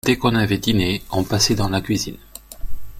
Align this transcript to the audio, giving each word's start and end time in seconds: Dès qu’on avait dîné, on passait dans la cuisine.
Dès 0.03 0.17
qu’on 0.17 0.33
avait 0.33 0.57
dîné, 0.57 1.03
on 1.11 1.23
passait 1.23 1.53
dans 1.53 1.69
la 1.69 1.79
cuisine. 1.79 2.17